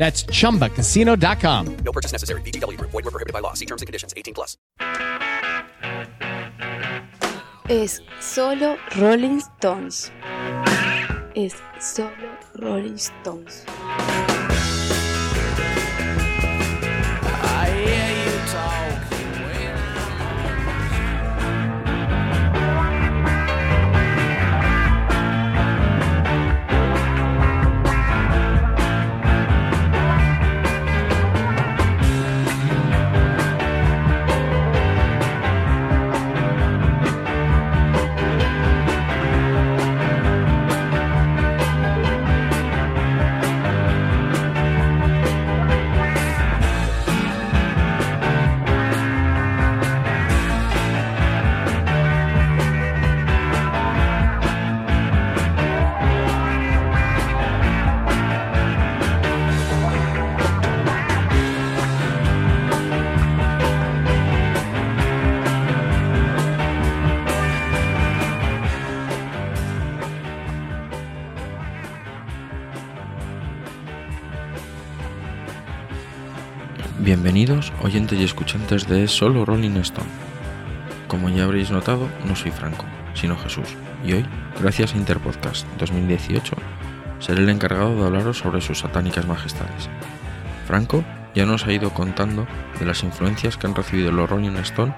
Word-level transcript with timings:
That's 0.00 0.24
chumbacasino.com. 0.24 1.76
No 1.84 1.92
purchase 1.92 2.10
necessary. 2.10 2.40
VGW 2.40 2.78
Group. 2.78 2.90
Void 2.90 3.04
were 3.04 3.10
prohibited 3.10 3.34
by 3.34 3.40
law. 3.40 3.52
See 3.52 3.66
terms 3.66 3.82
and 3.82 3.86
conditions. 3.86 4.14
18 4.16 4.32
plus. 4.32 4.56
Es 7.68 8.00
solo 8.18 8.78
Rolling 8.96 9.40
Stones. 9.40 10.10
Es 11.36 11.54
solo 11.78 12.30
Rolling 12.58 12.96
Stones. 12.96 13.66
Bienvenidos 77.32 77.72
oyentes 77.80 78.18
y 78.18 78.24
escuchantes 78.24 78.88
de 78.88 79.06
Solo 79.06 79.44
Rolling 79.44 79.76
Stone. 79.76 80.08
Como 81.06 81.28
ya 81.28 81.44
habréis 81.44 81.70
notado, 81.70 82.08
no 82.24 82.34
soy 82.34 82.50
Franco, 82.50 82.84
sino 83.14 83.36
Jesús, 83.36 83.68
y 84.04 84.14
hoy, 84.14 84.26
gracias 84.60 84.94
a 84.94 84.96
Interpodcast 84.96 85.64
2018, 85.78 86.56
seré 87.20 87.42
el 87.42 87.48
encargado 87.50 87.94
de 87.94 88.04
hablaros 88.04 88.38
sobre 88.38 88.60
sus 88.60 88.80
satánicas 88.80 89.28
majestades. 89.28 89.88
Franco 90.66 91.04
ya 91.32 91.46
nos 91.46 91.64
ha 91.66 91.72
ido 91.72 91.94
contando 91.94 92.48
de 92.80 92.84
las 92.84 93.04
influencias 93.04 93.56
que 93.56 93.68
han 93.68 93.76
recibido 93.76 94.10
los 94.10 94.28
Rolling 94.28 94.56
Stone 94.56 94.92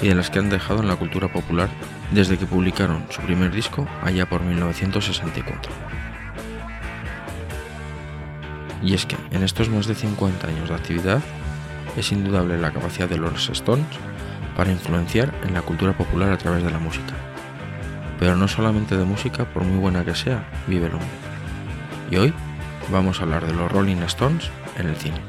y 0.00 0.06
de 0.06 0.14
las 0.14 0.30
que 0.30 0.38
han 0.38 0.50
dejado 0.50 0.82
en 0.82 0.86
la 0.86 0.94
cultura 0.94 1.32
popular 1.32 1.68
desde 2.12 2.38
que 2.38 2.46
publicaron 2.46 3.04
su 3.10 3.22
primer 3.22 3.50
disco 3.50 3.88
allá 4.04 4.28
por 4.28 4.40
1964. 4.42 5.72
Y 8.84 8.94
es 8.94 9.04
que 9.04 9.16
en 9.32 9.42
estos 9.42 9.68
más 9.68 9.88
de 9.88 9.96
50 9.96 10.46
años 10.46 10.68
de 10.68 10.76
actividad 10.76 11.20
es 11.96 12.12
indudable 12.12 12.58
la 12.58 12.72
capacidad 12.72 13.08
de 13.08 13.18
los 13.18 13.48
Stones 13.50 13.86
para 14.56 14.70
influenciar 14.70 15.32
en 15.44 15.54
la 15.54 15.62
cultura 15.62 15.96
popular 15.96 16.32
a 16.32 16.38
través 16.38 16.62
de 16.62 16.70
la 16.70 16.78
música. 16.78 17.14
Pero 18.18 18.36
no 18.36 18.48
solamente 18.48 18.96
de 18.96 19.04
música, 19.04 19.44
por 19.44 19.64
muy 19.64 19.78
buena 19.78 20.04
que 20.04 20.14
sea, 20.14 20.48
vive 20.66 20.86
el 20.86 20.92
hombre. 20.92 21.08
Y 22.10 22.16
hoy 22.16 22.34
vamos 22.90 23.20
a 23.20 23.24
hablar 23.24 23.46
de 23.46 23.54
los 23.54 23.70
Rolling 23.70 24.02
Stones 24.02 24.50
en 24.78 24.86
el 24.86 24.96
cine. 24.96 25.20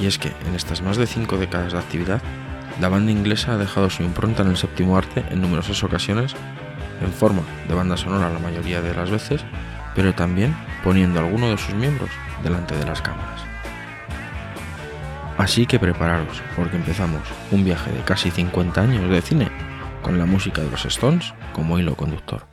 Y 0.00 0.06
es 0.06 0.18
que 0.18 0.32
en 0.48 0.54
estas 0.54 0.82
más 0.82 0.96
de 0.96 1.06
cinco 1.06 1.36
décadas 1.36 1.72
de 1.72 1.78
actividad, 1.78 2.22
la 2.80 2.88
banda 2.88 3.12
inglesa 3.12 3.52
ha 3.52 3.58
dejado 3.58 3.90
su 3.90 4.02
impronta 4.02 4.42
en 4.42 4.48
el 4.48 4.56
séptimo 4.56 4.96
arte 4.96 5.24
en 5.30 5.42
numerosas 5.42 5.82
ocasiones, 5.84 6.34
en 7.02 7.12
forma 7.12 7.42
de 7.68 7.74
banda 7.74 7.96
sonora 7.96 8.30
la 8.30 8.38
mayoría 8.38 8.80
de 8.80 8.94
las 8.94 9.10
veces, 9.10 9.44
pero 9.94 10.14
también 10.14 10.56
poniendo 10.82 11.20
a 11.20 11.24
alguno 11.24 11.50
de 11.50 11.58
sus 11.58 11.74
miembros 11.74 12.10
delante 12.42 12.76
de 12.76 12.84
las 12.84 13.02
cámaras. 13.02 13.42
Así 15.38 15.66
que 15.66 15.78
prepararos, 15.78 16.42
porque 16.54 16.76
empezamos 16.76 17.22
un 17.50 17.64
viaje 17.64 17.90
de 17.90 18.02
casi 18.02 18.30
50 18.30 18.80
años 18.80 19.10
de 19.10 19.22
cine 19.22 19.48
con 20.02 20.18
la 20.18 20.26
música 20.26 20.62
de 20.62 20.70
los 20.70 20.84
Stones 20.84 21.32
como 21.54 21.78
hilo 21.78 21.96
conductor. 21.96 22.46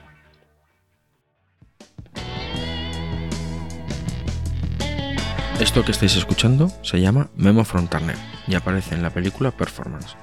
Esto 5.60 5.84
que 5.84 5.92
estáis 5.92 6.16
escuchando 6.16 6.72
se 6.84 7.02
llama 7.02 7.30
Memo 7.36 7.64
from 7.64 7.88
Turner 7.88 8.16
y 8.48 8.54
aparece 8.54 8.94
en 8.94 9.02
la 9.02 9.10
película 9.10 9.50
Performance. 9.50 10.16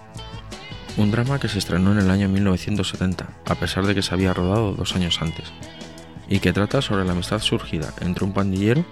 Un 0.97 1.11
drama 1.11 1.41
que 1.41 1.49
se 1.49 1.59
estrenó 1.59 1.91
en 1.91 1.99
el 1.99 2.11
año 2.11 2.29
1970, 2.29 3.27
a 3.45 3.55
pesar 3.57 3.85
de 3.85 3.97
que 3.97 4.03
se 4.03 4.15
había 4.15 4.33
rodado 4.33 4.73
dos 4.73 4.95
años 4.95 5.21
antes, 5.21 5.53
y 6.29 6.39
que 6.39 6.53
trata 6.53 6.81
sobre 6.81 7.05
la 7.05 7.13
amistad 7.13 7.41
surgida 7.41 7.93
entre 8.01 8.25
un 8.25 8.33
pandillero, 8.33 8.85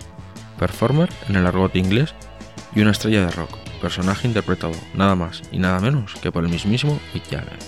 performer 0.63 1.09
en 1.29 1.35
el 1.35 1.45
argot 1.45 1.75
inglés, 1.75 2.15
y 2.73 2.83
una 2.83 2.93
estrella 2.93 3.27
de 3.27 3.33
rock, 3.33 3.59
personaje 3.81 4.29
interpretado 4.29 4.75
nada 4.95 5.17
más 5.17 5.43
y 5.51 5.59
nada 5.59 5.81
menos 5.81 6.15
que 6.23 6.31
por 6.31 6.45
el 6.45 6.51
mismísimo 6.51 7.01
Mick 7.13 7.25
Jagger. 7.29 7.59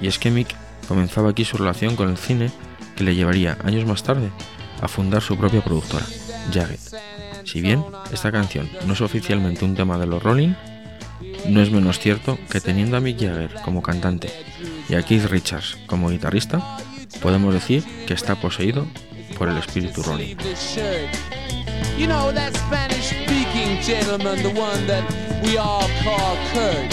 Y 0.00 0.06
es 0.06 0.18
que 0.18 0.30
Mick 0.30 0.54
comenzaba 0.88 1.28
aquí 1.28 1.44
su 1.44 1.58
relación 1.58 1.96
con 1.96 2.08
el 2.08 2.16
cine 2.16 2.50
que 2.96 3.04
le 3.04 3.14
llevaría 3.14 3.58
años 3.62 3.84
más 3.84 4.02
tarde 4.04 4.30
a 4.80 4.88
fundar 4.88 5.20
su 5.20 5.36
propia 5.36 5.62
productora, 5.62 6.06
Jagger. 6.50 6.78
Si 7.44 7.60
bien 7.60 7.84
esta 8.10 8.32
canción 8.32 8.66
no 8.86 8.94
es 8.94 9.02
oficialmente 9.02 9.66
un 9.66 9.74
tema 9.74 9.98
de 9.98 10.06
los 10.06 10.22
Rolling, 10.22 10.54
no 11.46 11.60
es 11.60 11.70
menos 11.70 11.98
cierto 11.98 12.38
que 12.50 12.62
teniendo 12.62 12.96
a 12.96 13.00
Mick 13.00 13.20
Jagger 13.20 13.52
como 13.62 13.82
cantante 13.82 14.30
y 14.88 14.94
a 14.94 15.02
Keith 15.02 15.26
Richards 15.26 15.76
como 15.86 16.08
guitarrista, 16.08 16.78
podemos 17.20 17.52
decir 17.52 17.84
que 18.06 18.14
está 18.14 18.36
poseído 18.36 18.86
por 19.36 19.48
el 19.48 19.58
espíritu 19.58 20.02
Rolling. 20.02 20.36
You 21.98 22.06
know 22.06 22.32
that 22.32 22.54
Spanish 22.56 23.08
speaking 23.08 23.80
gentleman, 23.82 24.42
the 24.42 24.50
one 24.50 24.86
that 24.86 25.04
we 25.44 25.56
all 25.58 25.88
call 26.04 26.36
Kurt. 26.52 26.90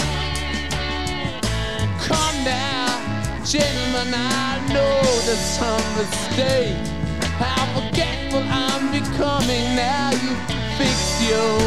Come 2.00 2.44
now, 2.44 2.88
gentlemen, 3.44 4.14
I 4.14 4.60
know 4.72 5.00
there's 5.26 5.38
some 5.38 5.84
mistake. 5.96 6.76
How 7.38 7.64
forgetful 7.74 8.42
I'm 8.48 8.90
becoming 8.92 9.76
now 9.76 10.10
you 10.12 10.32
fix 10.76 11.20
your 11.28 11.60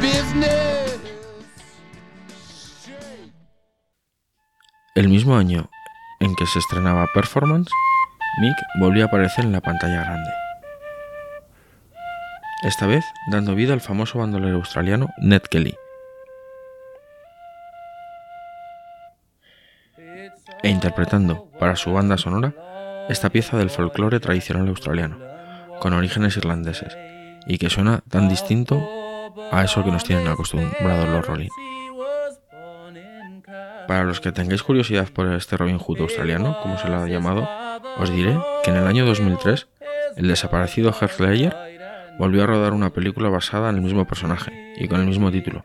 business. 0.00 0.98
El 4.94 5.08
mismo 5.08 5.36
año 5.36 5.68
en 6.20 6.34
que 6.36 6.46
se 6.46 6.58
estrenaba 6.58 7.06
Performance, 7.12 7.70
Mick 8.38 8.56
volvió 8.80 9.04
a 9.04 9.06
aparecer 9.06 9.44
en 9.44 9.52
la 9.52 9.60
pantalla 9.60 10.02
grande. 10.02 10.30
Esta 12.64 12.86
vez 12.86 13.04
dando 13.30 13.54
vida 13.54 13.74
al 13.74 13.80
famoso 13.80 14.18
bandolero 14.18 14.56
australiano 14.56 15.08
Ned 15.18 15.42
Kelly. 15.42 15.76
E 20.62 20.68
interpretando 20.70 21.50
para 21.60 21.76
su 21.76 21.92
banda 21.92 22.16
sonora 22.16 22.54
esta 23.08 23.28
pieza 23.28 23.58
del 23.58 23.70
folclore 23.70 24.18
tradicional 24.18 24.66
australiano, 24.68 25.18
con 25.78 25.92
orígenes 25.92 26.36
irlandeses, 26.36 26.96
y 27.46 27.58
que 27.58 27.68
suena 27.68 28.00
tan 28.08 28.28
distinto 28.28 28.82
a 29.52 29.62
eso 29.62 29.84
que 29.84 29.90
nos 29.90 30.04
tienen 30.04 30.26
acostumbrados 30.26 31.08
los 31.08 31.26
Rolling. 31.26 31.50
Para 33.86 34.04
los 34.04 34.20
que 34.20 34.32
tengáis 34.32 34.62
curiosidad 34.62 35.08
por 35.08 35.30
este 35.34 35.56
Robin 35.56 35.78
Hood 35.78 36.00
australiano, 36.00 36.58
como 36.62 36.78
se 36.78 36.88
lo 36.88 36.96
ha 36.96 37.06
llamado, 37.06 37.46
os 37.98 38.10
diré 38.10 38.38
que 38.62 38.70
en 38.70 38.76
el 38.76 38.86
año 38.86 39.04
2003 39.06 39.68
el 40.16 40.28
desaparecido 40.28 40.92
Heath 40.92 41.20
Ledger 41.20 41.54
volvió 42.18 42.44
a 42.44 42.46
rodar 42.46 42.72
una 42.72 42.90
película 42.90 43.28
basada 43.28 43.70
en 43.70 43.76
el 43.76 43.82
mismo 43.82 44.06
personaje 44.06 44.74
y 44.76 44.88
con 44.88 45.00
el 45.00 45.06
mismo 45.06 45.30
título. 45.30 45.64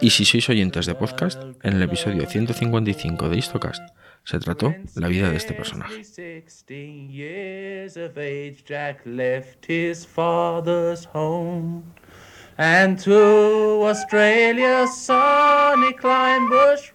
Y 0.00 0.10
si 0.10 0.24
sois 0.24 0.48
oyentes 0.48 0.86
de 0.86 0.94
podcast, 0.94 1.42
en 1.62 1.74
el 1.74 1.82
episodio 1.82 2.26
155 2.26 3.28
de 3.28 3.36
Histocast 3.36 3.82
se 4.24 4.38
trató 4.38 4.74
la 4.94 5.08
vida 5.08 5.30
de 5.30 5.36
este 5.36 5.52
personaje. 5.54 6.02
And 12.56 13.00
to 13.00 13.80
sunny 14.86 15.92
bush. 16.48 16.94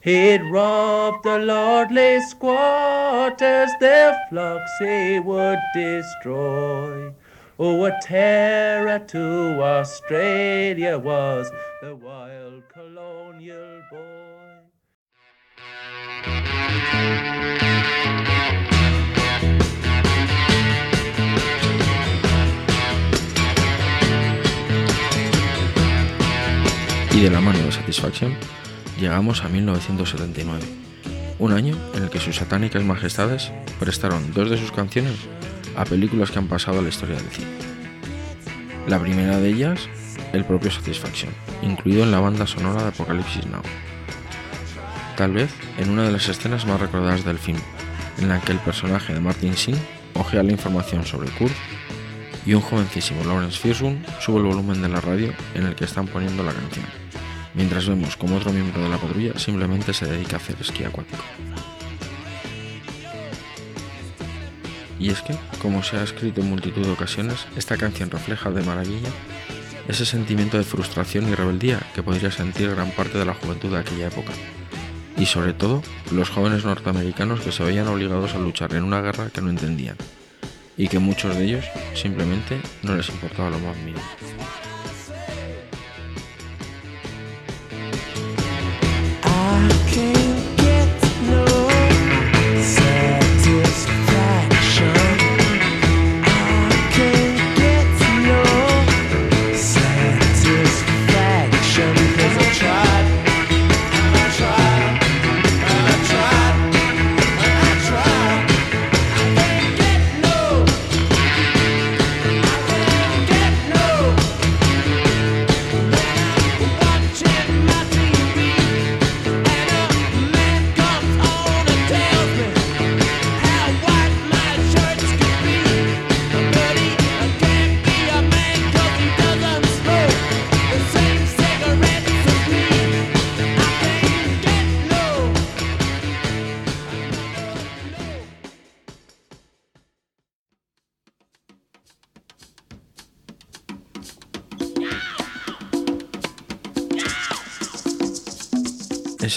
He'd 0.00 0.42
rob 0.52 1.24
the 1.24 1.38
lordly 1.38 2.20
squatters, 2.20 3.70
their 3.80 4.16
flocks 4.30 4.70
he 4.78 5.18
would 5.18 5.58
destroy. 5.74 7.12
Oh, 7.58 7.84
a 7.84 7.98
terror 8.00 9.00
to 9.00 9.60
Australia 9.60 10.98
was 10.98 11.50
the 11.82 11.96
wild 11.96 12.62
colonial 12.72 13.82
boy. 13.90 13.98
Y 27.10 27.20
de 27.20 27.30
la 27.30 27.40
mano 27.40 27.58
de 27.58 27.72
Satisfaction 27.72 28.36
llegamos 28.98 29.44
a 29.44 29.48
1979, 29.48 30.60
un 31.38 31.52
año 31.52 31.76
en 31.94 32.02
el 32.02 32.10
que 32.10 32.18
sus 32.18 32.36
satánicas 32.36 32.82
majestades 32.82 33.52
prestaron 33.78 34.32
dos 34.32 34.50
de 34.50 34.58
sus 34.58 34.72
canciones 34.72 35.14
a 35.76 35.84
películas 35.84 36.30
que 36.30 36.38
han 36.38 36.48
pasado 36.48 36.80
a 36.80 36.82
la 36.82 36.88
historia 36.88 37.16
del 37.16 37.30
cine. 37.30 37.48
La 38.88 38.98
primera 38.98 39.38
de 39.38 39.50
ellas, 39.50 39.88
el 40.32 40.44
propio 40.44 40.70
Satisfaction, 40.70 41.32
incluido 41.62 42.02
en 42.02 42.10
la 42.10 42.20
banda 42.20 42.46
sonora 42.46 42.82
de 42.82 42.88
Apocalipsis 42.88 43.46
Now. 43.46 43.62
Tal 45.16 45.32
vez 45.32 45.50
en 45.78 45.90
una 45.90 46.02
de 46.04 46.12
las 46.12 46.28
escenas 46.28 46.66
más 46.66 46.80
recordadas 46.80 47.24
del 47.24 47.38
film, 47.38 47.60
en 48.18 48.28
la 48.28 48.40
que 48.40 48.52
el 48.52 48.58
personaje 48.58 49.14
de 49.14 49.20
Martin 49.20 49.52
Sheen 49.52 49.78
ojea 50.14 50.42
la 50.42 50.52
información 50.52 51.04
sobre 51.04 51.30
Kurt 51.30 51.54
y 52.44 52.54
un 52.54 52.60
jovencísimo 52.60 53.24
Lawrence 53.24 53.58
Fishburne 53.58 54.02
sube 54.20 54.38
el 54.38 54.46
volumen 54.46 54.82
de 54.82 54.88
la 54.88 55.00
radio 55.00 55.32
en 55.54 55.66
el 55.66 55.74
que 55.74 55.84
están 55.84 56.06
poniendo 56.06 56.42
la 56.42 56.52
canción, 56.52 56.86
mientras 57.58 57.88
vemos 57.88 58.16
como 58.16 58.36
otro 58.36 58.52
miembro 58.52 58.80
de 58.80 58.88
la 58.88 58.98
patrulla 58.98 59.36
simplemente 59.36 59.92
se 59.92 60.06
dedica 60.06 60.36
a 60.36 60.38
hacer 60.38 60.56
esquí 60.60 60.84
acuático. 60.84 61.24
Y 65.00 65.10
es 65.10 65.20
que, 65.22 65.36
como 65.60 65.82
se 65.82 65.96
ha 65.96 66.04
escrito 66.04 66.40
en 66.40 66.48
multitud 66.48 66.84
de 66.84 66.92
ocasiones, 66.92 67.46
esta 67.56 67.76
canción 67.76 68.10
refleja 68.10 68.50
de 68.50 68.62
maravilla 68.62 69.10
ese 69.88 70.04
sentimiento 70.04 70.58
de 70.58 70.64
frustración 70.64 71.28
y 71.28 71.34
rebeldía 71.34 71.80
que 71.94 72.02
podría 72.02 72.30
sentir 72.30 72.70
gran 72.70 72.90
parte 72.92 73.18
de 73.18 73.24
la 73.24 73.34
juventud 73.34 73.70
de 73.70 73.78
aquella 73.78 74.08
época. 74.08 74.32
Y 75.16 75.26
sobre 75.26 75.52
todo, 75.52 75.82
los 76.12 76.30
jóvenes 76.30 76.64
norteamericanos 76.64 77.40
que 77.40 77.52
se 77.52 77.64
veían 77.64 77.88
obligados 77.88 78.34
a 78.34 78.38
luchar 78.38 78.74
en 78.74 78.84
una 78.84 79.00
guerra 79.00 79.30
que 79.30 79.40
no 79.40 79.50
entendían, 79.50 79.96
y 80.76 80.88
que 80.88 80.98
muchos 80.98 81.34
de 81.36 81.44
ellos 81.44 81.64
simplemente 81.94 82.60
no 82.82 82.94
les 82.94 83.08
importaba 83.08 83.50
lo 83.50 83.58
más 83.58 83.76
mínimo. 83.78 84.02
I 89.60 89.68
came 89.90 90.27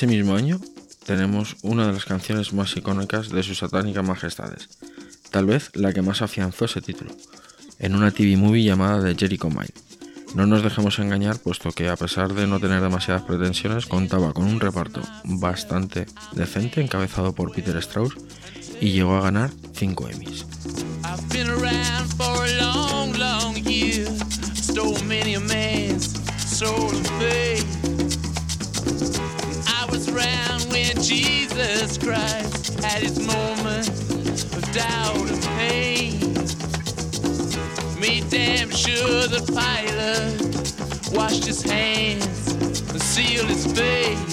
Ese 0.02 0.08
mismo 0.08 0.36
año 0.36 0.60
tenemos 1.06 1.58
una 1.62 1.86
de 1.86 1.94
las 1.94 2.06
canciones 2.06 2.54
más 2.54 2.76
icónicas 2.76 3.30
de 3.30 3.44
sus 3.44 3.60
satánicas 3.60 4.04
majestades, 4.04 4.68
tal 5.30 5.46
vez 5.46 5.70
la 5.76 5.94
que 5.94 6.02
más 6.02 6.24
afianzó 6.24 6.66
ese 6.66 6.82
título, 6.82 7.12
en 7.78 7.94
una 7.94 8.10
TV 8.10 8.36
movie 8.36 8.64
llamada 8.64 9.04
The 9.04 9.14
Jericho 9.14 9.52
Mile. 9.52 9.76
No 10.34 10.48
nos 10.48 10.64
dejemos 10.64 10.98
engañar, 10.98 11.38
puesto 11.38 11.72
que 11.72 11.88
a 11.88 11.96
pesar 11.98 12.34
de 12.34 12.48
no 12.48 12.60
tener 12.60 12.82
demasiadas 12.82 13.22
pretensiones, 13.22 13.86
contaba 13.86 14.34
con 14.34 14.46
un 14.46 14.60
reparto 14.60 15.04
bastante 15.24 16.08
decente 16.34 16.82
encabezado 16.82 17.34
por 17.34 17.52
Peter 17.52 17.78
Strauss 17.78 18.16
y 18.80 18.94
llegó 18.94 19.18
a 19.18 19.22
ganar 19.22 19.52
5 19.76 20.10
Emmys. 20.10 20.48
Jesus 31.92 32.08
Christ 32.08 32.80
had 32.80 33.04
his 33.04 33.20
moment 33.20 33.90
of 33.90 34.72
doubt 34.72 35.30
and 35.30 35.44
pain. 35.58 36.20
Made 38.00 38.30
damn 38.30 38.70
sure 38.70 39.28
the 39.28 39.44
pilot 39.52 41.14
washed 41.14 41.44
his 41.44 41.62
hands 41.62 42.54
and 42.54 43.02
sealed 43.02 43.50
his 43.50 43.66
face. 43.74 44.31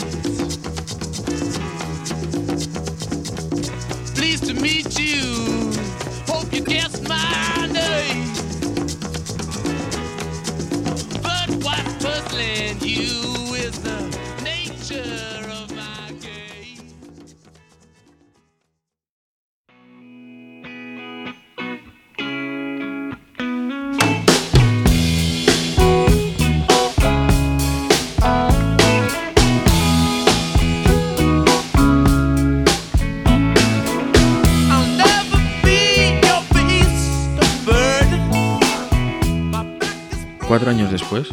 Cuatro 40.49 40.71
años 40.71 40.91
después, 40.91 41.29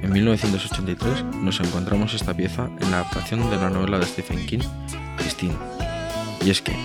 en 0.00 0.12
1983, 0.12 1.24
nos 1.42 1.58
encontramos 1.58 2.14
esta 2.14 2.34
pieza 2.34 2.70
en 2.80 2.92
la 2.92 3.00
adaptación 3.00 3.50
de 3.50 3.56
la 3.56 3.68
novela 3.68 3.98
de 3.98 4.06
Stephen 4.06 4.46
King, 4.46 4.60
Christine. 5.16 5.56
Y 6.46 6.50
es 6.50 6.62
que, 6.62 6.76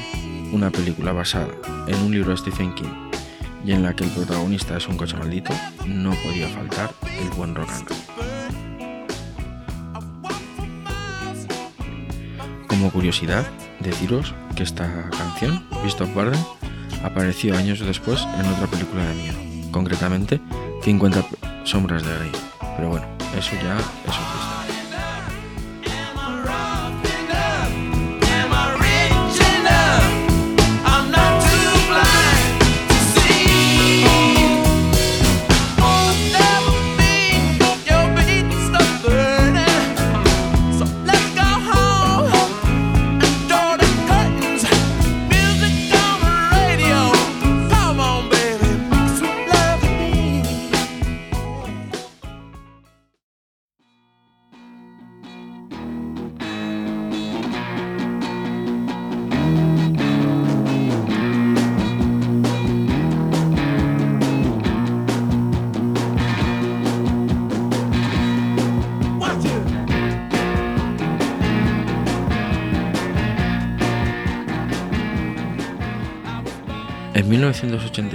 una 0.51 0.71
película 0.71 1.11
basada 1.11 1.49
en 1.85 1.95
un 2.01 2.11
libro 2.11 2.31
de 2.31 2.37
Stephen 2.37 2.73
King 2.73 3.11
y 3.63 3.73
en 3.73 3.83
la 3.83 3.95
que 3.95 4.03
el 4.03 4.09
protagonista 4.09 4.75
es 4.75 4.87
un 4.87 4.97
coche 4.97 5.15
maldito, 5.15 5.53
no 5.85 6.09
podía 6.23 6.47
faltar 6.49 6.91
el 7.21 7.29
buen 7.37 7.53
rock 7.53 7.69
and 7.69 7.87
roll. 7.87 7.99
Como 12.65 12.89
curiosidad, 12.89 13.45
deciros 13.79 14.33
que 14.55 14.63
esta 14.63 15.11
canción, 15.11 15.63
Beast 15.83 16.01
of 16.01 16.09
Apareció 17.03 17.55
años 17.55 17.79
después 17.79 18.27
en 18.39 18.47
otra 18.47 18.65
película 18.65 19.05
de 19.05 19.13
miedo, 19.13 19.37
concretamente 19.71 20.41
50 20.81 21.23
sombras 21.65 22.03
de 22.03 22.15
Grey. 22.15 22.31
Pero 22.77 22.89
bueno, 22.89 23.07
eso 23.37 23.51
ya 23.55 23.77
es 23.77 24.09
otra 24.09 24.54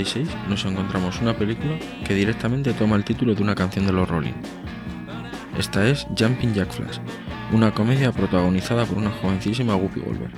1986 0.01 0.49
nos 0.49 0.65
encontramos 0.65 1.21
una 1.21 1.37
película 1.37 1.79
que 2.05 2.15
directamente 2.15 2.73
toma 2.73 2.97
el 2.97 3.05
título 3.05 3.35
de 3.35 3.43
una 3.43 3.55
canción 3.55 3.87
de 3.87 3.93
los 3.93 4.09
Rolling. 4.09 4.35
Esta 5.59 5.87
es 5.87 6.07
Jumping 6.19 6.55
Jack 6.55 6.73
Flash, 6.73 6.99
una 7.53 7.75
comedia 7.75 8.13
protagonizada 8.13 8.87
por 8.87 8.97
una 8.97 9.11
jovencísima 9.11 9.77
Whoopi 9.77 10.01
Goldberg. 10.01 10.33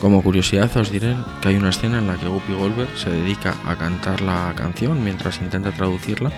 Como 0.00 0.22
curiosidad 0.22 0.76
os 0.76 0.90
diré 0.90 1.16
que 1.40 1.48
hay 1.48 1.56
una 1.56 1.70
escena 1.70 1.98
en 1.98 2.08
la 2.08 2.16
que 2.16 2.28
Whoopi 2.28 2.52
Goldberg 2.52 2.90
se 2.98 3.10
dedica 3.10 3.54
a 3.64 3.76
cantar 3.76 4.20
la 4.20 4.52
canción 4.54 5.02
mientras 5.02 5.40
intenta 5.40 5.70
traducirla 5.70 6.30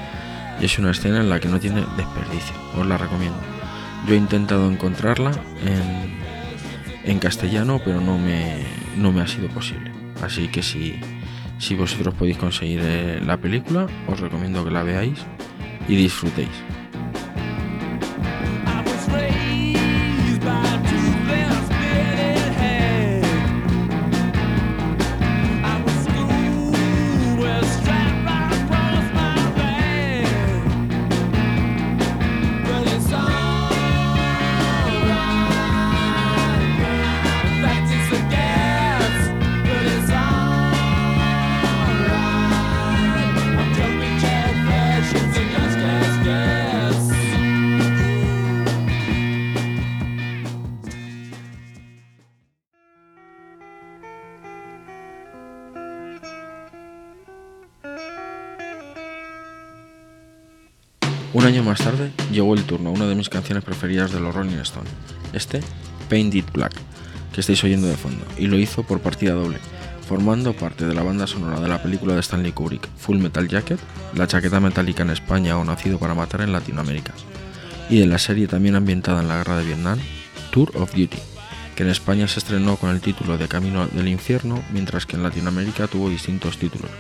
y 0.61 0.67
es 0.67 0.79
una 0.79 0.93
escena 0.93 1.21
en 1.21 1.29
la 1.29 1.41
que 1.41 1.49
no 1.49 1.59
tiene 1.59 1.85
desperdicio, 1.97 2.55
os 2.79 2.87
la 2.87 2.97
recomiendo. 2.97 3.41
Yo 4.07 4.15
he 4.15 4.19
intentado 4.19 4.71
encontrarla 4.71 5.33
en, 5.67 7.11
en 7.11 7.19
castellano 7.19 7.81
pero 7.85 8.01
no 8.01 8.19
me, 8.19 8.63
no 8.97 9.11
me 9.11 9.23
ha 9.23 9.27
sido 9.27 9.49
posible. 9.49 9.91
Así 10.23 10.49
que 10.49 10.63
si, 10.63 11.01
si 11.59 11.75
vosotros 11.75 12.15
podéis 12.15 12.37
conseguir 12.37 12.81
eh, 12.83 13.21
la 13.25 13.37
película, 13.37 13.87
os 14.09 14.21
recomiendo 14.21 14.65
que 14.65 14.71
la 14.71 14.83
veáis 14.83 15.19
y 15.89 15.97
disfrutéis. 15.97 16.74
Canciones 63.29 63.65
preferidas 63.65 64.13
de 64.13 64.21
los 64.21 64.35
Rolling 64.35 64.59
Stones, 64.59 64.91
este 65.33 65.61
Painted 66.09 66.45
Black, 66.53 66.75
que 67.33 67.41
estáis 67.41 67.63
oyendo 67.65 67.89
de 67.89 67.97
fondo, 67.97 68.25
y 68.39 68.47
lo 68.47 68.59
hizo 68.59 68.83
por 68.83 69.01
partida 69.01 69.33
doble, 69.33 69.59
formando 70.07 70.53
parte 70.53 70.87
de 70.87 70.95
la 70.95 71.03
banda 71.03 71.27
sonora 71.27 71.61
de 71.61 71.69
la 71.69 71.83
película 71.83 72.15
de 72.15 72.21
Stanley 72.21 72.53
Kubrick, 72.53 72.89
Full 72.97 73.19
Metal 73.19 73.49
Jacket, 73.49 73.81
la 74.15 74.27
chaqueta 74.27 74.61
metálica 74.61 75.03
en 75.03 75.11
España 75.11 75.59
o 75.59 75.65
Nacido 75.65 75.99
para 75.99 76.15
Matar 76.15 76.43
en 76.43 76.53
Latinoamérica, 76.53 77.15
y 77.91 77.99
de 77.99 78.07
la 78.07 78.19
serie 78.19 78.47
también 78.47 78.77
ambientada 78.77 79.21
en 79.21 79.29
la 79.29 79.39
guerra 79.39 79.59
de 79.59 79.65
Vietnam, 79.65 79.99
Tour 80.51 80.71
of 80.77 80.91
Duty, 80.95 81.19
que 81.75 81.83
en 81.83 81.89
España 81.89 82.29
se 82.29 82.39
estrenó 82.39 82.77
con 82.77 82.91
el 82.91 83.01
título 83.01 83.37
de 83.37 83.49
Camino 83.49 83.87
del 83.89 84.09
Infierno, 84.09 84.63
mientras 84.73 85.07
que 85.07 85.17
en 85.17 85.23
Latinoamérica 85.23 85.89
tuvo 85.89 86.09
distintos 86.09 86.59
títulos, 86.59 86.91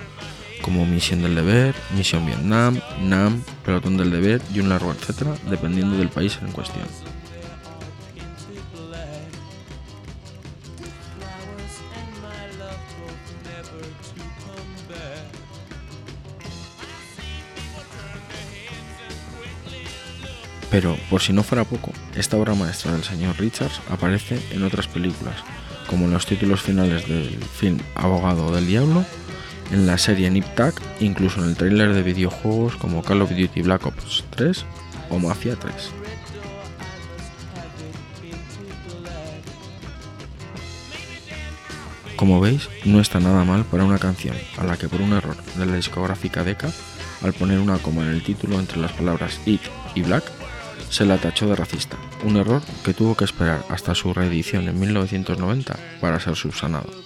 como 0.64 0.86
Misión 0.86 1.20
del 1.20 1.34
Deber, 1.34 1.74
Misión 1.94 2.24
Vietnam, 2.24 2.80
NAM, 3.02 3.42
Pelotón 3.66 3.98
del 3.98 4.10
Deber 4.10 4.40
y 4.54 4.60
un 4.60 4.70
largo 4.70 4.92
etcétera, 4.92 5.34
dependiendo 5.50 5.98
del 5.98 6.08
país 6.08 6.38
en 6.40 6.50
cuestión. 6.52 6.86
Pero, 20.70 20.96
por 21.10 21.20
si 21.20 21.34
no 21.34 21.42
fuera 21.42 21.64
poco, 21.64 21.92
esta 22.16 22.38
obra 22.38 22.54
maestra 22.54 22.92
del 22.92 23.04
señor 23.04 23.38
Richards 23.38 23.82
aparece 23.90 24.40
en 24.50 24.64
otras 24.64 24.88
películas, 24.88 25.36
como 25.88 26.06
en 26.06 26.12
los 26.12 26.24
títulos 26.24 26.62
finales 26.62 27.06
del 27.06 27.38
film 27.44 27.78
Abogado 27.94 28.50
del 28.50 28.66
Diablo, 28.66 29.04
en 29.74 29.88
la 29.88 29.98
serie 29.98 30.30
Nip 30.30 30.44
Tuck, 30.54 30.80
incluso 31.00 31.42
en 31.42 31.48
el 31.48 31.56
tráiler 31.56 31.94
de 31.94 32.04
videojuegos 32.04 32.76
como 32.76 33.02
Call 33.02 33.22
of 33.22 33.30
Duty 33.30 33.60
Black 33.62 33.84
Ops 33.84 34.24
3 34.30 34.64
o 35.10 35.18
Mafia 35.18 35.56
3. 35.56 35.74
Como 42.14 42.40
veis, 42.40 42.68
no 42.84 43.00
está 43.00 43.18
nada 43.18 43.42
mal 43.44 43.64
para 43.64 43.84
una 43.84 43.98
canción 43.98 44.36
a 44.58 44.64
la 44.64 44.76
que 44.76 44.88
por 44.88 45.00
un 45.00 45.12
error 45.12 45.36
de 45.56 45.66
la 45.66 45.74
discográfica 45.74 46.44
Decca, 46.44 46.70
al 47.22 47.32
poner 47.32 47.58
una 47.58 47.78
coma 47.78 48.02
en 48.02 48.10
el 48.10 48.22
título 48.22 48.60
entre 48.60 48.78
las 48.78 48.92
palabras 48.92 49.40
It 49.44 49.62
y 49.96 50.02
Black, 50.02 50.22
se 50.88 51.04
la 51.04 51.18
tachó 51.18 51.48
de 51.48 51.56
racista, 51.56 51.96
un 52.22 52.36
error 52.36 52.62
que 52.84 52.94
tuvo 52.94 53.16
que 53.16 53.24
esperar 53.24 53.64
hasta 53.68 53.96
su 53.96 54.14
reedición 54.14 54.68
en 54.68 54.78
1990 54.78 55.76
para 56.00 56.20
ser 56.20 56.36
subsanado. 56.36 57.03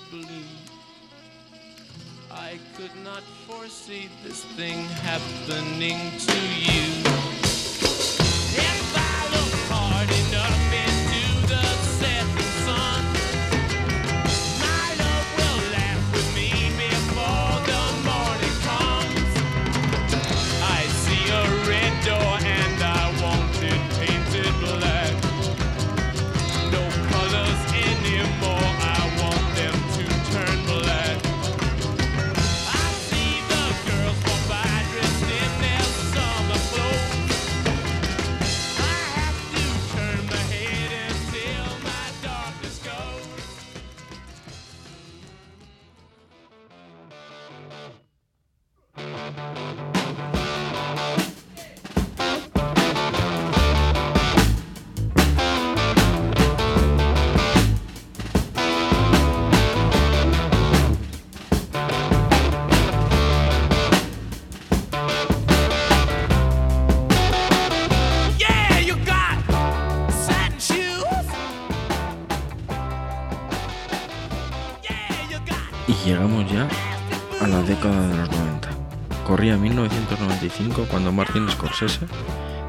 1995 80.59 80.87
cuando 80.91 81.13
Martin 81.13 81.49
Scorsese 81.49 82.01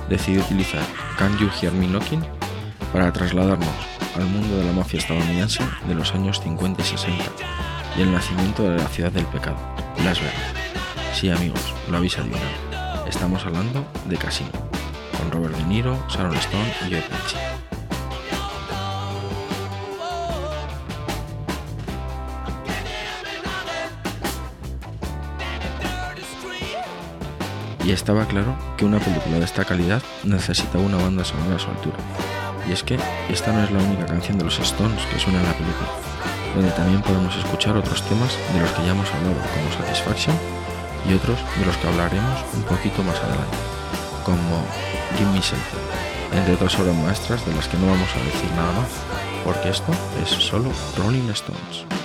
decidió 0.10 0.42
utilizar 0.42 0.84
Can 1.18 1.38
You 1.38 1.50
Hear 1.62 1.74
Me 1.74 1.88
Knocking 1.88 2.24
para 2.94 3.12
trasladarnos 3.12 3.70
al 4.16 4.26
mundo 4.26 4.58
de 4.58 4.66
la 4.66 4.74
mafia 4.74 5.00
estadounidense 5.00 5.64
de 5.88 5.96
los 5.96 6.14
años 6.14 6.40
50 6.42 6.82
y 6.82 6.86
60 6.86 7.24
y 7.98 8.02
el 8.02 8.12
nacimiento 8.12 8.64
de 8.64 8.78
la 8.78 8.88
ciudad 8.88 9.12
del 9.12 9.26
pecado, 9.26 9.58
Las 10.04 10.20
Vegas. 10.20 10.36
Sí 11.14 11.30
amigos, 11.30 11.74
lo 11.90 11.98
habéis 11.98 12.18
adivinado. 12.18 13.08
Estamos 13.08 13.46
hablando 13.46 13.86
de 14.06 14.18
Casino, 14.18 14.52
con 15.18 15.32
Robert 15.32 15.56
De 15.56 15.64
Niro, 15.64 16.04
Sharon 16.10 16.36
Stone 16.36 16.74
y 16.88 16.92
Joe 16.92 17.02
Pesci. 17.02 17.69
Y 27.84 27.92
estaba 27.92 28.26
claro 28.26 28.56
que 28.78 28.86
una 28.86 29.00
película 29.00 29.40
de 29.40 29.46
esta 29.46 29.66
calidad 29.66 30.02
necesitaba 30.24 30.84
una 30.84 30.98
banda 30.98 31.24
sonora 31.24 31.56
a 31.56 31.60
su 31.60 31.70
altura. 31.70 31.98
Y 32.68 32.72
es 32.74 32.84
que 32.84 33.00
esta 33.30 33.52
no 33.52 33.64
es 33.64 33.72
la 33.72 33.80
única 33.80 34.06
canción 34.06 34.38
de 34.38 34.44
los 34.44 34.60
Stones 34.60 35.06
que 35.06 35.20
suena 35.20 35.40
en 35.40 35.48
la 35.48 35.54
película, 35.54 35.90
donde 36.56 36.72
también 36.72 37.02
podemos 37.02 37.36
escuchar 37.36 37.78
otros 37.78 38.04
temas 38.04 38.38
de 38.54 38.60
los 38.60 38.70
que 38.72 38.86
ya 38.86 38.92
hemos 38.92 39.10
hablado, 39.12 39.36
como 39.36 39.72
Satisfaction, 39.72 40.36
y 41.10 41.14
otros 41.14 41.40
de 41.58 41.66
los 41.66 41.78
que 41.78 41.88
hablaremos 41.88 42.44
un 42.54 42.64
poquito 42.64 43.02
más 43.04 43.18
adelante, 43.18 43.58
como 44.24 44.66
Give 45.18 45.32
Me 45.32 45.40
Shelter, 45.40 45.80
entre 46.34 46.54
otras 46.54 46.78
obras 46.80 46.96
maestras 46.96 47.46
de 47.46 47.56
las 47.56 47.68
que 47.68 47.78
no 47.78 47.88
vamos 47.88 48.10
a 48.16 48.20
decir 48.20 48.52
nada 48.56 48.74
más, 48.74 48.90
porque 49.44 49.70
esto 49.70 49.92
es 50.22 50.30
solo 50.30 50.70
Rolling 50.98 51.30
Stones. 51.30 51.99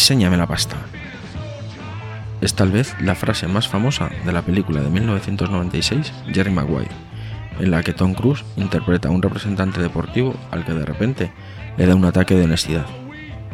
Enséñame 0.00 0.38
la 0.38 0.46
pasta. 0.46 0.76
Es 2.40 2.54
tal 2.54 2.72
vez 2.72 2.96
la 3.02 3.14
frase 3.14 3.46
más 3.46 3.68
famosa 3.68 4.08
de 4.24 4.32
la 4.32 4.40
película 4.40 4.80
de 4.80 4.88
1996, 4.88 6.10
Jerry 6.32 6.50
Maguire, 6.50 6.88
en 7.60 7.70
la 7.70 7.82
que 7.82 7.92
Tom 7.92 8.14
Cruise 8.14 8.42
interpreta 8.56 9.08
a 9.08 9.10
un 9.10 9.20
representante 9.20 9.78
deportivo 9.78 10.34
al 10.50 10.64
que 10.64 10.72
de 10.72 10.86
repente 10.86 11.30
le 11.76 11.84
da 11.84 11.94
un 11.94 12.06
ataque 12.06 12.34
de 12.34 12.44
honestidad 12.44 12.86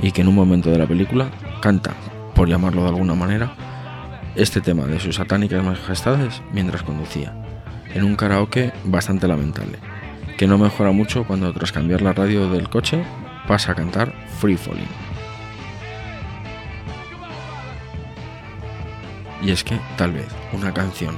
y 0.01 0.13
que 0.13 0.21
en 0.21 0.29
un 0.29 0.37
momento 0.37 0.71
de 0.71 0.79
la 0.79 0.87
película 0.87 1.33
canta, 1.61 1.95
por 2.37 2.49
llamarlo 2.49 2.83
de 2.83 2.91
alguna 2.91 3.17
manera, 3.17 3.53
este 4.37 4.61
tema 4.61 4.87
de 4.87 5.01
sus 5.01 5.17
satánicas 5.17 5.65
majestades 5.65 6.43
mientras 6.53 6.85
conducía, 6.85 7.35
en 7.93 8.05
un 8.05 8.15
karaoke 8.15 8.73
bastante 8.85 9.27
lamentable, 9.27 9.81
que 10.39 10.47
no 10.47 10.59
mejora 10.59 10.93
mucho 10.93 11.27
cuando 11.27 11.53
tras 11.53 11.73
cambiar 11.73 12.03
la 12.03 12.13
radio 12.13 12.49
del 12.49 12.69
coche 12.69 13.03
pasa 13.49 13.73
a 13.73 13.75
cantar 13.75 14.15
Free 14.39 14.57
Falling. 14.57 15.06
Y 19.47 19.53
es 19.53 19.63
que, 19.63 19.79
tal 19.97 20.13
vez, 20.13 20.27
una 20.53 20.75
canción 20.75 21.17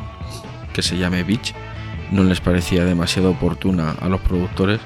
que 0.75 0.83
se 0.83 0.99
llame 0.99 1.23
Beach 1.23 1.55
no 2.11 2.25
les 2.25 2.43
parecía 2.43 2.85
demasiado 2.85 3.31
oportuna 3.31 3.93
a 4.03 4.09
los 4.11 4.21
productores 4.21 4.81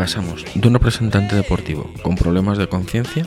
pasamos 0.00 0.46
de 0.54 0.66
un 0.66 0.72
representante 0.72 1.36
deportivo 1.36 1.92
con 2.02 2.16
problemas 2.16 2.56
de 2.56 2.70
conciencia 2.70 3.26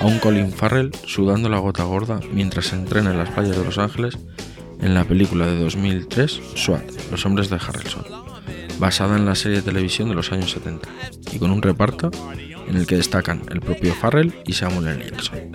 a 0.00 0.06
un 0.06 0.18
Colin 0.18 0.50
Farrell 0.50 0.90
sudando 1.06 1.48
la 1.48 1.60
gota 1.60 1.84
gorda 1.84 2.18
mientras 2.32 2.66
se 2.66 2.74
entrena 2.74 3.12
en 3.12 3.18
las 3.18 3.30
playas 3.30 3.56
de 3.56 3.64
Los 3.64 3.78
Ángeles 3.78 4.18
en 4.80 4.94
la 4.94 5.04
película 5.04 5.46
de 5.46 5.54
2003 5.60 6.40
SWAT, 6.56 6.82
Los 7.12 7.24
hombres 7.24 7.50
de 7.50 7.56
Harrelson, 7.56 8.04
basada 8.80 9.16
en 9.16 9.26
la 9.26 9.36
serie 9.36 9.58
de 9.58 9.62
televisión 9.62 10.08
de 10.08 10.16
los 10.16 10.32
años 10.32 10.50
70 10.50 10.88
y 11.30 11.38
con 11.38 11.52
un 11.52 11.62
reparto 11.62 12.10
en 12.66 12.76
el 12.76 12.84
que 12.88 12.96
destacan 12.96 13.42
el 13.52 13.60
propio 13.60 13.94
Farrell 13.94 14.34
y 14.44 14.54
Samuel 14.54 14.88
L. 14.88 15.04
Jackson. 15.08 15.52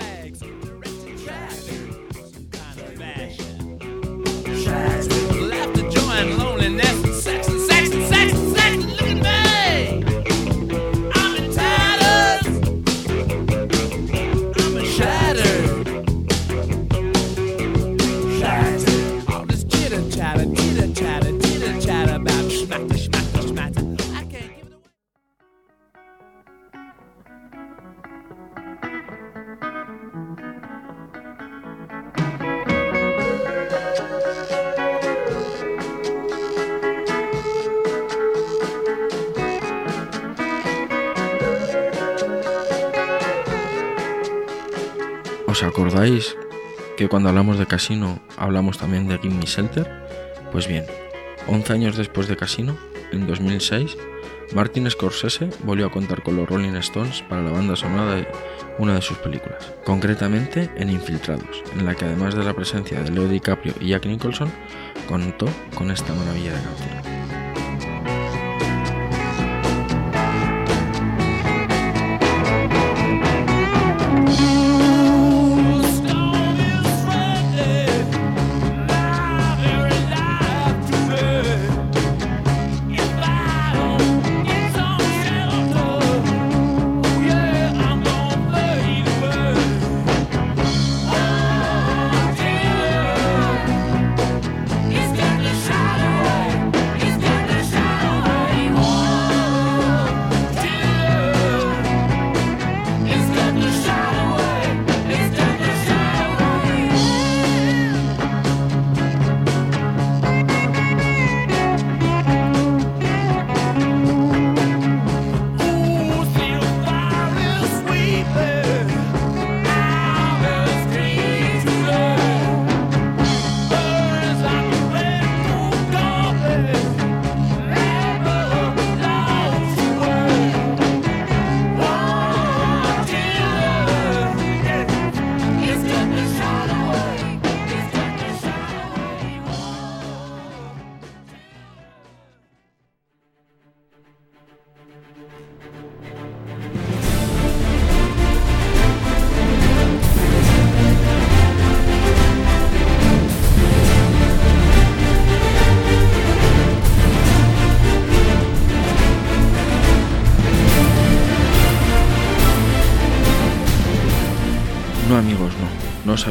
¿Os 45.63 45.69
acordáis 45.69 46.35
que 46.97 47.07
cuando 47.07 47.29
hablamos 47.29 47.57
de 47.57 47.65
Casino 47.65 48.19
hablamos 48.35 48.77
también 48.77 49.07
de 49.07 49.17
Gimme 49.17 49.45
Shelter? 49.45 49.89
Pues 50.51 50.67
bien, 50.67 50.83
11 51.47 51.71
años 51.71 51.95
después 51.95 52.27
de 52.27 52.35
Casino, 52.35 52.77
en 53.13 53.25
2006, 53.25 53.95
Martin 54.53 54.91
Scorsese 54.91 55.49
volvió 55.63 55.85
a 55.85 55.89
contar 55.89 56.21
con 56.21 56.35
los 56.35 56.49
Rolling 56.49 56.75
Stones 56.75 57.21
para 57.29 57.41
la 57.41 57.51
banda 57.51 57.77
sonora 57.77 58.15
de 58.15 58.27
una 58.77 58.95
de 58.95 59.01
sus 59.01 59.17
películas, 59.19 59.73
concretamente 59.85 60.69
en 60.75 60.89
Infiltrados, 60.89 61.63
en 61.77 61.85
la 61.85 61.95
que 61.95 62.03
además 62.03 62.35
de 62.35 62.43
la 62.43 62.53
presencia 62.53 63.01
de 63.01 63.11
Leo 63.11 63.29
DiCaprio 63.29 63.73
y 63.79 63.87
Jack 63.87 64.05
Nicholson, 64.05 64.51
contó 65.07 65.45
con 65.75 65.91
esta 65.91 66.13
maravilla 66.13 66.55
de 66.55 66.61
canción. 66.61 67.12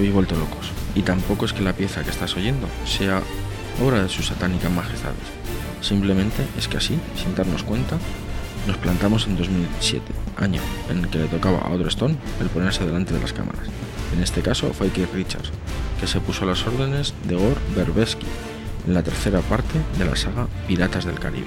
Os 0.01 0.13
vuelto 0.13 0.35
locos. 0.37 0.71
Y 0.95 1.03
tampoco 1.03 1.45
es 1.45 1.53
que 1.53 1.63
la 1.63 1.73
pieza 1.73 2.03
que 2.03 2.11
estás 2.11 2.37
oyendo 2.37 2.67
sea 2.85 3.23
obra 3.83 4.03
de 4.03 4.09
sus 4.09 4.27
satánicas 4.27 4.71
majestades. 4.71 5.19
Simplemente 5.81 6.47
es 6.59 6.69
que 6.69 6.77
así, 6.77 6.99
sin 7.17 7.35
darnos 7.35 7.63
cuenta, 7.63 7.99
nos 8.67 8.77
plantamos 8.77 9.27
en 9.27 9.37
2007, 9.37 10.05
año 10.37 10.61
en 10.89 10.99
el 10.99 11.09
que 11.09 11.19
le 11.19 11.27
tocaba 11.27 11.59
a 11.59 11.71
otro 11.71 11.89
Stone 11.89 12.17
el 12.41 12.49
ponerse 12.49 12.87
delante 12.87 13.13
de 13.13 13.21
las 13.21 13.33
cámaras. 13.33 13.67
En 14.15 14.23
este 14.23 14.43
caso 14.43 14.73
fue 14.73 14.91
Keith 14.91 15.13
Richards, 15.13 15.51
que 16.01 16.07
se 16.07 16.21
puso 16.21 16.45
a 16.45 16.49
las 16.49 16.65
órdenes 16.67 17.15
de 17.25 17.35
Gore 17.35 17.61
Verbesky 17.75 18.27
en 18.87 18.95
la 18.95 19.03
tercera 19.03 19.41
parte 19.41 19.79
de 19.99 20.05
la 20.05 20.17
saga 20.17 20.47
Piratas 20.69 21.05
del 21.05 21.19
Caribe. 21.19 21.47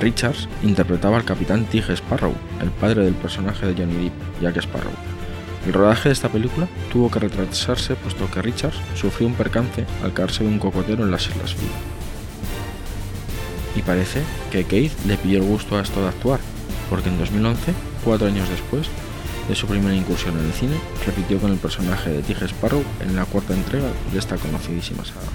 Richards 0.00 0.48
interpretaba 0.62 1.16
al 1.16 1.24
capitán 1.24 1.64
Tig 1.66 1.90
Sparrow, 1.90 2.34
el 2.60 2.70
padre 2.70 3.04
del 3.04 3.14
personaje 3.14 3.66
de 3.66 3.74
Johnny 3.74 4.04
Depp, 4.04 4.42
Jack 4.42 4.56
Sparrow. 4.58 5.17
El 5.66 5.72
rodaje 5.72 6.08
de 6.08 6.12
esta 6.12 6.28
película 6.28 6.68
tuvo 6.92 7.10
que 7.10 7.18
retrasarse 7.18 7.94
puesto 7.96 8.30
que 8.30 8.42
Richards 8.42 8.78
sufrió 8.94 9.28
un 9.28 9.34
percance 9.34 9.86
al 10.02 10.12
caerse 10.12 10.44
de 10.44 10.50
un 10.50 10.58
cocotero 10.58 11.04
en 11.04 11.10
las 11.10 11.26
Islas 11.28 11.54
Phi. 11.54 11.66
Y 13.78 13.82
parece 13.82 14.22
que 14.50 14.64
Keith 14.64 14.92
le 15.06 15.16
pilló 15.16 15.38
el 15.38 15.44
gusto 15.44 15.76
a 15.76 15.82
esto 15.82 16.00
de 16.00 16.08
actuar, 16.08 16.40
porque 16.90 17.08
en 17.08 17.18
2011, 17.18 17.72
cuatro 18.04 18.26
años 18.26 18.48
después 18.48 18.88
de 19.48 19.54
su 19.54 19.66
primera 19.66 19.94
incursión 19.94 20.38
en 20.38 20.46
el 20.46 20.52
cine, 20.52 20.76
repitió 21.06 21.38
con 21.38 21.52
el 21.52 21.58
personaje 21.58 22.10
de 22.10 22.22
Tig 22.22 22.42
Sparrow 22.42 22.82
en 23.00 23.16
la 23.16 23.24
cuarta 23.24 23.54
entrega 23.54 23.88
de 24.12 24.18
esta 24.18 24.36
conocidísima 24.36 25.04
saga. 25.04 25.26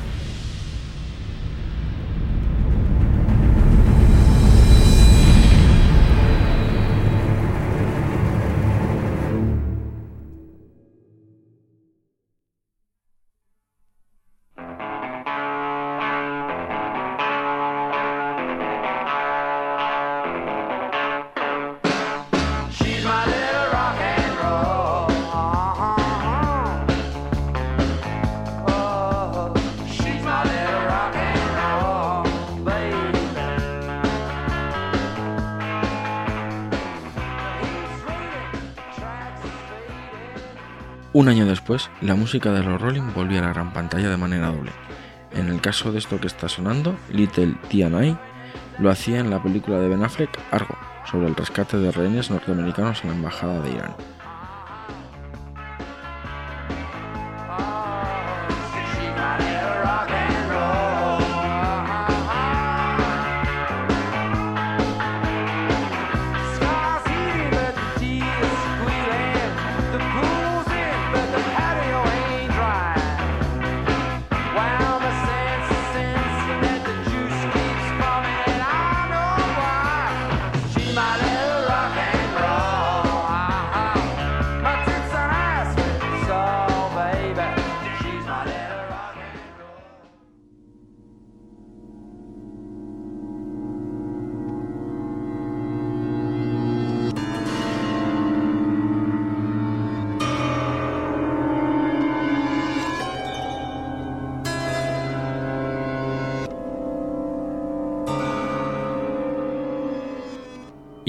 Un 41.13 41.29
año 41.29 41.45
después, 41.45 41.91
la 42.01 42.15
música 42.15 42.51
de 42.51 42.63
los 42.63 42.81
Rolling 42.81 43.13
volvió 43.13 43.37
a 43.37 43.43
la 43.43 43.53
gran 43.53 43.71
pantalla 43.71 44.09
de 44.09 44.17
manera 44.17 44.47
doble. 44.47 44.71
En 45.31 45.47
el 45.47 45.61
caso 45.61 45.91
de 45.91 45.99
esto 45.99 46.19
que 46.19 46.25
está 46.25 46.49
sonando, 46.49 46.97
Little 47.11 47.55
T&I 47.69 48.17
lo 48.79 48.89
hacía 48.89 49.19
en 49.19 49.29
la 49.29 49.41
película 49.41 49.79
de 49.79 49.89
Ben 49.89 50.03
Affleck 50.03 50.39
Argo, 50.49 50.75
sobre 51.05 51.27
el 51.27 51.35
rescate 51.35 51.77
de 51.77 51.91
rehenes 51.91 52.31
norteamericanos 52.31 53.03
en 53.03 53.11
la 53.11 53.15
embajada 53.15 53.61
de 53.61 53.69
Irán. 53.73 53.95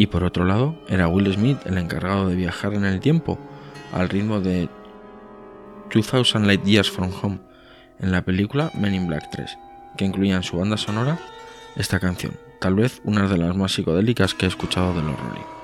Y 0.04 0.06
por 0.06 0.22
otro 0.22 0.44
lado, 0.44 0.74
era 0.86 1.08
Will 1.08 1.32
Smith 1.32 1.56
el 1.64 1.78
encargado 1.78 2.28
de 2.28 2.36
viajar 2.36 2.74
en 2.74 2.84
el 2.84 3.00
tiempo 3.00 3.38
al 3.90 4.10
ritmo 4.10 4.38
de 4.38 4.68
2000 5.94 6.46
Light 6.46 6.62
Years 6.62 6.90
from 6.90 7.10
Home 7.22 7.38
en 7.98 8.12
la 8.12 8.20
película 8.20 8.70
Men 8.74 8.94
in 8.94 9.06
Black 9.06 9.30
3, 9.32 9.56
que 9.96 10.04
incluía 10.04 10.36
en 10.36 10.42
su 10.42 10.58
banda 10.58 10.76
sonora 10.76 11.18
esta 11.74 12.00
canción, 12.00 12.34
tal 12.60 12.74
vez 12.74 13.00
una 13.04 13.26
de 13.26 13.38
las 13.38 13.56
más 13.56 13.72
psicodélicas 13.72 14.34
que 14.34 14.44
he 14.44 14.48
escuchado 14.48 14.92
de 14.92 15.00
los 15.00 15.18
Rolling. 15.18 15.63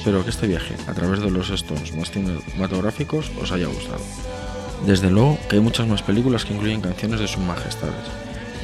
Espero 0.00 0.24
que 0.24 0.30
este 0.30 0.46
viaje 0.46 0.74
a 0.86 0.94
través 0.94 1.20
de 1.20 1.30
los 1.30 1.50
Stones 1.50 1.94
más 1.94 2.10
cinematográficos 2.10 3.30
os 3.38 3.52
haya 3.52 3.66
gustado. 3.66 4.00
Desde 4.86 5.10
luego 5.10 5.38
que 5.46 5.56
hay 5.56 5.60
muchas 5.60 5.86
más 5.86 6.00
películas 6.00 6.46
que 6.46 6.54
incluyen 6.54 6.80
canciones 6.80 7.20
de 7.20 7.28
sus 7.28 7.42
majestades. 7.42 8.08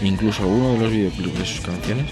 E 0.01 0.07
incluso 0.07 0.44
algunos 0.44 0.79
de 0.79 0.85
los 0.85 0.90
videoclips 0.90 1.38
de 1.38 1.44
sus 1.44 1.61
canciones 1.61 2.07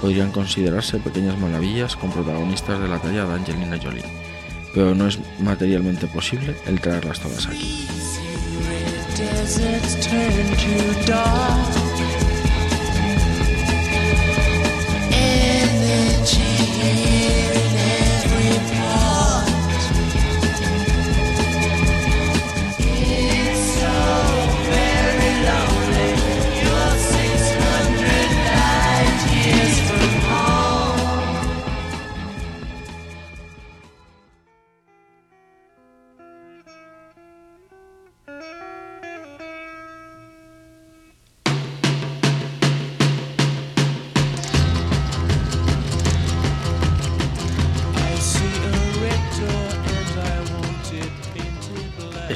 podrían 0.00 0.32
considerarse 0.32 0.96
pequeñas 1.00 1.38
maravillas 1.38 1.96
con 1.96 2.12
protagonistas 2.12 2.80
de 2.80 2.88
la 2.88 2.98
talla 2.98 3.26
de 3.26 3.34
Angelina 3.34 3.76
Jolie. 3.76 4.04
Pero 4.72 4.94
no 4.94 5.06
es 5.06 5.18
materialmente 5.38 6.06
posible 6.06 6.56
el 6.66 6.80
traerlas 6.80 7.20
todas 7.20 7.46
aquí. 7.48 7.86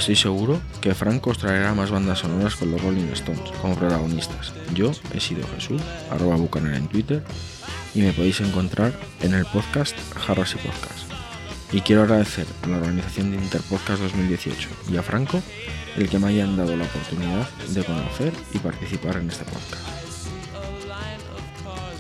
Estoy 0.07 0.15
seguro 0.15 0.61
que 0.81 0.95
Franco 0.95 1.31
os 1.31 1.39
traerá 1.39 1.75
más 1.75 1.91
bandas 1.91 2.21
sonoras 2.21 2.55
con 2.55 2.71
los 2.71 2.81
Rolling 2.81 3.11
Stones 3.15 3.51
como 3.61 3.75
protagonistas. 3.75 4.53
Yo 4.73 4.93
he 5.13 5.19
sido 5.19 5.45
Jesús, 5.49 5.83
arroba 6.13 6.37
bucaner 6.37 6.75
en 6.75 6.87
Twitter, 6.87 7.25
y 7.93 8.03
me 8.03 8.13
podéis 8.13 8.41
encontrar 8.41 8.93
en 9.21 9.35
el 9.35 9.45
podcast 9.47 9.97
Jarras 10.15 10.55
y 10.55 10.59
Podcast. 10.59 11.11
Y 11.73 11.81
quiero 11.81 12.03
agradecer 12.03 12.47
a 12.63 12.69
la 12.69 12.77
organización 12.77 13.33
de 13.33 13.39
Interpodcast 13.39 14.01
2018 14.01 14.69
y 14.93 14.97
a 14.97 15.03
Franco 15.03 15.43
el 15.97 16.09
que 16.09 16.21
me 16.21 16.29
hayan 16.29 16.57
dado 16.57 16.77
la 16.77 16.85
oportunidad 16.85 17.51
de 17.71 17.83
conocer 17.83 18.33
y 18.55 18.59
participar 18.59 19.17
en 19.17 19.29
este 19.29 19.45
podcast. 19.45 20.29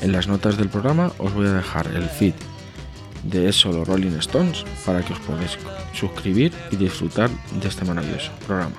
En 0.00 0.12
las 0.12 0.28
notas 0.28 0.56
del 0.56 0.68
programa 0.68 1.10
os 1.18 1.34
voy 1.34 1.48
a 1.48 1.54
dejar 1.54 1.88
el 1.88 2.08
feed 2.08 2.34
de 3.30 3.48
Es 3.48 3.56
Solo 3.56 3.84
Rolling 3.84 4.16
Stones 4.18 4.64
para 4.84 5.02
que 5.02 5.12
os 5.12 5.20
podáis 5.20 5.58
suscribir 5.92 6.52
y 6.70 6.76
disfrutar 6.76 7.30
de 7.60 7.68
este 7.68 7.84
maravilloso 7.84 8.30
programa. 8.46 8.76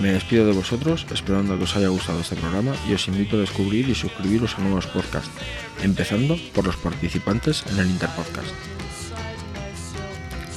Me 0.00 0.12
despido 0.12 0.46
de 0.46 0.52
vosotros 0.52 1.06
esperando 1.12 1.56
que 1.56 1.64
os 1.64 1.76
haya 1.76 1.86
gustado 1.86 2.20
este 2.20 2.34
programa 2.34 2.74
y 2.88 2.94
os 2.94 3.06
invito 3.06 3.36
a 3.36 3.40
descubrir 3.40 3.88
y 3.88 3.94
suscribiros 3.94 4.58
a 4.58 4.62
nuevos 4.62 4.86
podcasts, 4.88 5.30
empezando 5.80 6.36
por 6.54 6.66
los 6.66 6.76
participantes 6.76 7.62
en 7.70 7.78
el 7.78 7.86
Interpodcast. 7.86 8.50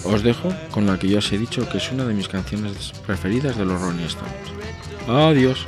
Os 0.03 0.23
dejo 0.23 0.53
con 0.71 0.87
la 0.87 0.97
que 0.97 1.09
ya 1.09 1.19
os 1.19 1.31
he 1.31 1.37
dicho 1.37 1.67
que 1.69 1.77
es 1.77 1.91
una 1.91 2.05
de 2.05 2.13
mis 2.13 2.27
canciones 2.27 2.91
preferidas 3.05 3.55
de 3.57 3.65
los 3.65 3.79
Rolling 3.79 4.05
Stones. 4.05 4.49
Adiós. 5.07 5.67